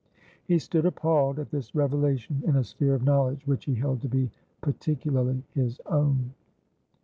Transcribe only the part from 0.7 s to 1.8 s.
appalled at this